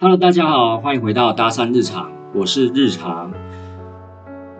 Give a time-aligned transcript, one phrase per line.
[0.00, 3.32] Hello，大家好，欢迎回到搭讪日常，我是日常。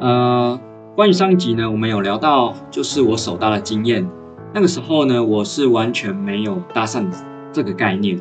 [0.01, 0.59] 呃，
[0.97, 4.11] 关于上一集呢，我们有聊到就是我手搭的经验。
[4.53, 7.07] 那个时候呢，我是完全没有搭讪
[7.53, 8.21] 这个概念，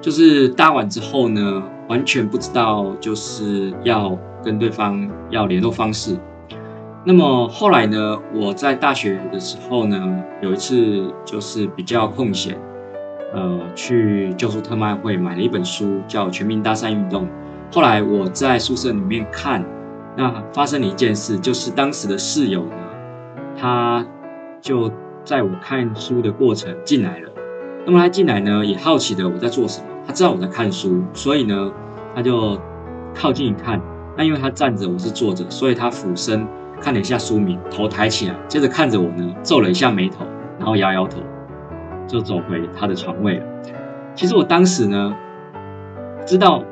[0.00, 6.16] 就是搭完之后呢，完全不知道就是要跟对方要联络方式。
[7.04, 12.58] 那么后来呢，我在大学的时候呢，有一次就是比较空闲，
[13.32, 17.24] 呃，去旧书特卖会买了一本书，叫《全民搭讪运动》。
[17.72, 19.64] 后来我在宿舍里面看，
[20.16, 22.76] 那发生了一件事，就是当时的室友呢，
[23.58, 24.06] 他
[24.60, 24.90] 就。
[25.26, 27.28] 在我看书的过程进来了，
[27.84, 29.86] 那么他进来呢，也好奇的我在做什么。
[30.06, 31.72] 他知道我在看书，所以呢，
[32.14, 32.58] 他就
[33.14, 33.80] 靠近一看。
[34.16, 36.46] 那因为他站着，我是坐着，所以他俯身
[36.80, 40.24] 看了一下书名，头抬起来，接着看着我呢，皱了一下眉头，
[40.58, 41.18] 然后摇摇头，
[42.06, 43.46] 就走回他的床位了。
[44.14, 45.14] 其实我当时呢，
[46.24, 46.62] 知道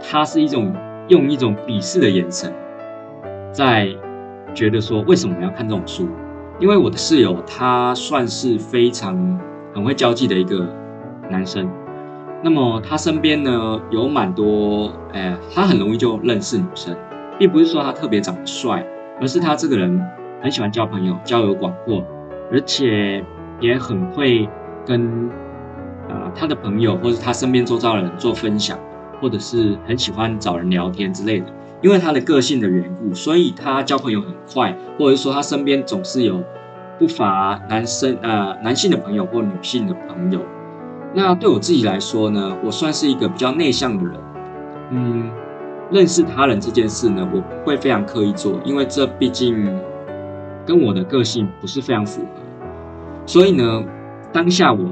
[0.00, 0.74] 他是一种
[1.08, 2.54] 用一种鄙视的眼神，
[3.52, 3.88] 在
[4.54, 6.08] 觉得说，为什么我要看这种书？
[6.58, 9.38] 因为我的室友他算是非常
[9.74, 10.66] 很会交际的一个
[11.30, 11.70] 男生，
[12.42, 16.96] 那么他身边呢有蛮多，哎，他很容易就认识女生，
[17.38, 18.86] 并不是说他特别长得帅，
[19.20, 20.00] 而是他这个人
[20.40, 22.04] 很喜欢交朋友，交友广阔，
[22.52, 23.24] 而且
[23.60, 24.48] 也很会
[24.86, 25.28] 跟
[26.08, 28.78] 呃他的朋友或者他身边周遭的人做分享，
[29.20, 31.46] 或者是很喜欢找人聊天之类的。
[31.80, 36.42] 因为他的个性的缘故，所以他交朋友很快，或者说他身边总是有
[36.98, 40.40] 不乏男生呃男性的朋友或女性的朋友。
[41.14, 44.14] 那对我自己来说呢，我算是一个比较内向的人，
[44.90, 45.30] 嗯，
[45.90, 49.74] 认识他人这件事呢，我不会非常刻意做，因为这毕竟
[50.66, 52.40] 跟我的个性不是非常符合。
[53.26, 53.84] 所以呢，
[54.32, 54.90] 当下我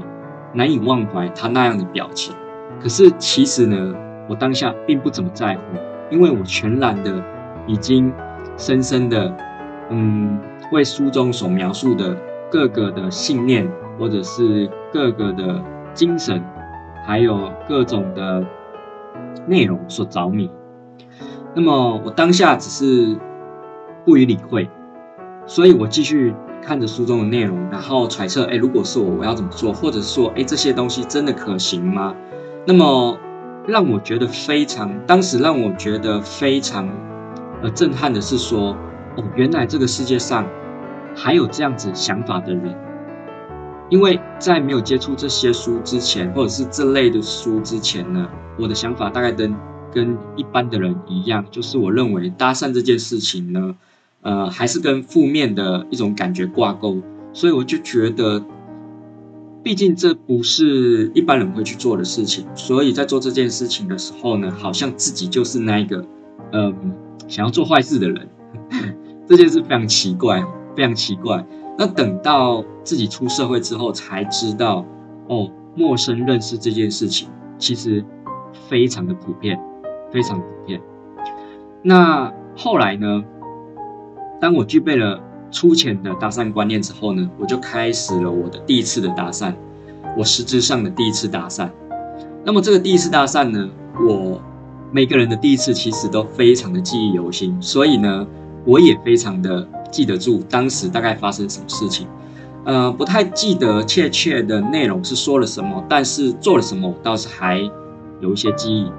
[0.53, 2.35] 难以忘怀他那样的表情。
[2.81, 3.93] 可是其实呢，
[4.27, 5.61] 我当下并不怎么在乎。
[6.09, 7.21] 因为我全然的
[7.67, 8.13] 已经
[8.55, 9.35] 深深的，
[9.89, 10.39] 嗯，
[10.71, 12.15] 为书中所描述的
[12.49, 13.69] 各个的信念，
[13.99, 15.61] 或者是各个的
[15.97, 16.41] 精神，
[17.05, 18.45] 还有各种的
[19.45, 20.49] 内容所着迷。
[21.53, 23.17] 那么我当下只是
[24.05, 24.69] 不予理会，
[25.45, 29.73] 所以我继续看着书中的内容，然后揣测，哎，如果是我，我要怎么做？
[29.73, 32.15] 或者说，哎，这些东西真的可行吗？
[32.65, 33.17] 那么。
[33.67, 36.87] 让我觉得非常，当时让我觉得非常
[37.61, 38.73] 呃震撼的是说，
[39.17, 40.45] 哦，原来这个世界上
[41.13, 42.73] 还有这样子想法的人。
[43.89, 48.27] 因为在没有接触这些书之前，或者是这类的书之前呢，
[48.59, 49.55] 我的想法大概跟
[49.91, 53.75] 跟一般的人一样，就是我认为搭讪这件事情呢，
[54.21, 57.01] 呃，还是跟负面的一种感觉挂钩，
[57.33, 58.43] 所以我就觉得。
[59.63, 66.05] 毕竟这不是一般人会去做的事情，所以在做这件事情的时候呢，好像自己就是那一个，
[66.53, 66.73] 嗯，
[67.27, 68.29] 想要做坏事的人。
[69.27, 70.41] 这件事非常奇怪，
[70.73, 71.45] 非常奇怪。
[71.77, 74.85] 那等到自己出社会之后，才知道，
[75.27, 78.03] 哦，陌生认识这件事情其实
[78.67, 79.59] 非常的普遍，
[80.11, 80.81] 非常普遍。
[81.83, 83.23] 那后来呢，
[84.41, 85.23] 当我具备了。
[85.49, 89.53] 粗浅的搭讪观念之后呢，我就开始了我的第一次的搭讪，
[90.17, 91.69] 我实质上的第一次搭讪。
[92.43, 94.41] 那么这个第一次搭讪呢，我
[94.91, 98.27] 每个人的第一次其实都非常的记忆犹新，所以呢，
[98.65, 102.07] 我也非常的记得住当时大概发生什么事情。
[102.65, 107.59] 呃，不太记得确切的内容是说了什么，但是做了什么，我倒是还
[108.19, 108.91] 有一些记忆。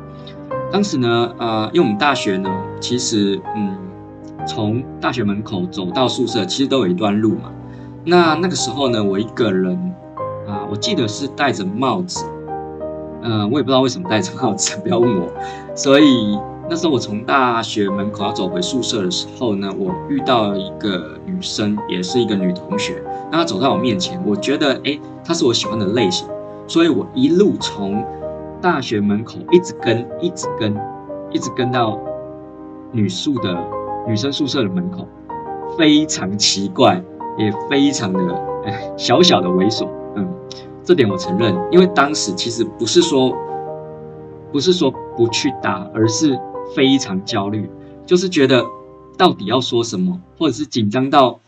[0.72, 2.50] 当时呢，呃，因为我们大学呢，
[2.80, 3.76] 其实嗯。
[4.46, 7.50] 从大学门口走到宿舍，其实都有一段路嘛。
[8.06, 9.76] 那那个时候呢，我一个人
[10.46, 12.24] 啊，我记得是戴着帽子，
[13.22, 15.28] 嗯、我也不知道为什么戴着帽子， 不要问我。
[15.74, 16.38] 所以
[16.70, 23.02] 那时候我从大学门口要走回宿舍的时候呢，我遇到一个女生，也是一个女同学。
[23.30, 26.28] 那她走在我面前，我觉得诶，她是我喜欢的类型，
[26.66, 28.04] 所以我一路从
[28.60, 30.76] 大学门口一直跟，一直跟，
[31.30, 31.98] 一直跟到
[32.92, 33.56] 女宿的。
[34.06, 35.06] 女生宿舍的门口，
[35.76, 36.98] 非常奇怪，
[37.36, 38.20] 也非常的
[38.64, 40.26] 哎小小的猥琐，嗯，
[40.82, 43.36] 这点我承认，因为当时其实不是说
[44.50, 46.38] 不是说不去搭，而是
[46.74, 47.68] 非常焦虑，
[48.06, 48.64] 就是觉得
[49.16, 51.40] 到底要说什么，或者是紧张到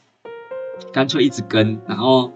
[0.93, 2.33] 干脆一直跟，然后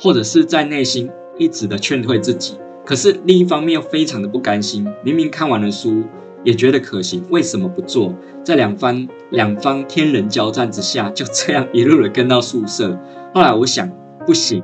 [0.00, 6.04] 或者是在内心一直的劝退自己，可是另一方面又非常的不甘心，明明看完了书
[6.44, 8.14] 也觉得可行，为什么不做？
[8.42, 9.08] 在两番。
[9.30, 12.96] 两方天人交战之下，就这样一路的跟到宿舍。
[13.34, 13.90] 后来我想，
[14.24, 14.62] 不行，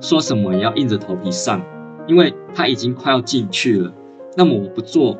[0.00, 1.62] 说什么也要硬着头皮上，
[2.08, 3.92] 因为他已经快要进去了。
[4.36, 5.16] 那么我不做，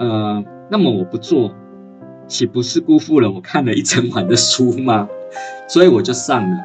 [0.00, 1.54] 呃，那么我不做，
[2.26, 5.06] 岂不是辜负了我看了一整晚的书吗？
[5.68, 6.56] 所以我就上了。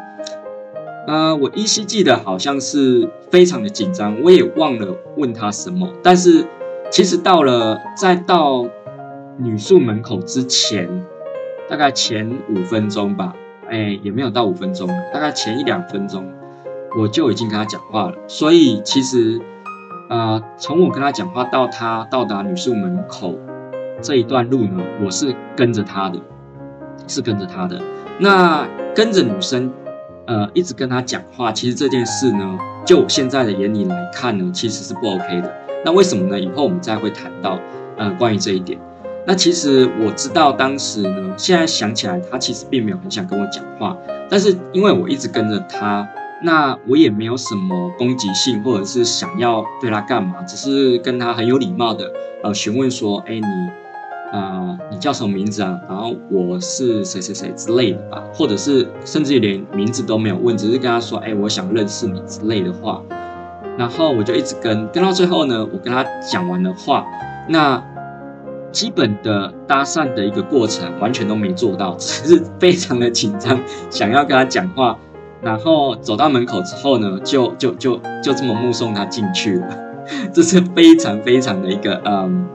[1.07, 5.87] 呃，我依稀记得好像是非常的紧张，我也忘了问他什么。
[6.01, 6.47] 但是
[6.89, 8.65] 其实到了再到
[9.37, 10.89] 女宿门口之前，
[11.69, 13.35] 大概前五分钟吧，
[13.69, 16.25] 哎，也没有到五分钟，大概前一两分钟，
[16.97, 18.15] 我就已经跟他讲话了。
[18.27, 19.41] 所以其实，
[20.09, 23.35] 呃，从我跟他讲话到他到达女宿门口
[24.01, 26.19] 这一段路呢，我是跟着他的，
[27.07, 27.81] 是跟着他的。
[28.19, 29.71] 那跟着女生。
[30.27, 35.53] 呃，一直跟他讲话，其实这件事呢，就我现在的眼里来看呢，其实是不 OK 的。
[35.85, 36.39] 那为什么呢？
[36.39, 37.59] 以后我们再会谈到，
[37.95, 38.79] 呃，关于这一点。
[39.27, 43.95] 那其实我知道当时呢，现在想起来，他其实并没有很想跟我讲话，
[44.27, 46.09] 但是因为我一直跟着他，
[46.45, 52.09] 那我也没有什么攻击性，或者是想要对他干嘛，只是跟他很有礼貌的，
[52.43, 53.45] 呃，询问说，哎，你。
[54.33, 55.79] 啊、你叫什么名字啊？
[55.87, 63.01] 然后我是谁谁谁之类的吧，或者是甚至连名字都没有问，只是跟他说，哎，我想认识你之类的话。
[63.77, 67.05] 然后我就一直跟跟到最后呢，我跟他讲完的话，
[67.47, 67.81] 那
[68.73, 73.57] 基本的搭讪的一个过程完全都没做到，只是非常的紧张，
[73.89, 74.97] 想要跟他讲话。
[75.45, 79.77] 然后走到门口之后呢，就就就就这么目送他进去了，
[80.33, 82.47] 这是非常非常的一个嗯。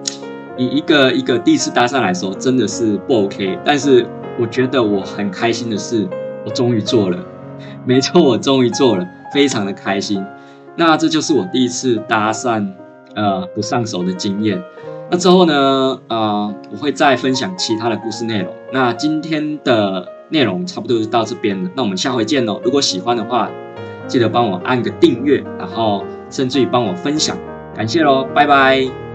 [0.58, 3.58] 以一个一个第一次搭讪来说，真的是不 OK。
[3.64, 4.04] 但是
[4.38, 6.06] 我觉得我很开心的是，
[6.44, 7.16] 我终于做了，
[7.86, 10.22] 没错，我终于做了，非常的开心。
[10.76, 12.66] 那这就是我第一次搭讪，
[13.14, 14.62] 呃，不上手的经验。
[15.10, 18.52] 那之后呢，呃，我会再分享其他的故事内容。
[18.70, 21.70] 那今天的内容差不多就到这边了。
[21.74, 22.60] 那我们下回见喽！
[22.64, 23.50] 如果喜欢的话，
[24.06, 27.36] 记得帮我按个订阅，然后甚至于帮我分享，
[27.74, 29.09] 感谢喽，拜拜。